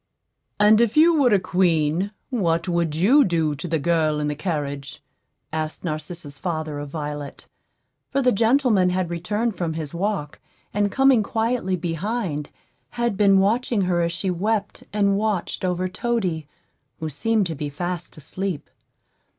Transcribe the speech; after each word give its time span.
"And 0.59 0.81
if 0.81 0.97
you 0.97 1.13
were 1.13 1.31
a 1.31 1.39
queen, 1.39 2.11
what 2.31 2.67
would 2.67 2.95
you 2.95 3.23
do 3.23 3.53
to 3.53 3.67
the 3.67 3.77
girl 3.77 4.19
in 4.19 4.29
the 4.29 4.35
carriage?" 4.35 4.99
asked 5.53 5.83
Narcissa's 5.83 6.39
father 6.39 6.79
of 6.79 6.89
Violet; 6.89 7.47
for 8.09 8.19
the 8.23 8.31
gentleman 8.31 8.89
had 8.89 9.11
returned 9.11 9.55
from 9.55 9.73
his 9.73 9.93
walk, 9.93 10.39
and 10.73 10.91
coming 10.91 11.21
quietly 11.21 11.75
behind, 11.75 12.49
had 12.89 13.15
been 13.15 13.37
watching 13.37 13.81
her 13.81 14.01
as 14.01 14.11
she 14.11 14.31
wept 14.31 14.83
and 14.91 15.17
watched 15.17 15.63
over 15.63 15.87
Toady, 15.87 16.47
who 16.99 17.07
seemed 17.07 17.45
to 17.45 17.53
be 17.53 17.69
fast 17.69 18.17
asleep. 18.17 18.71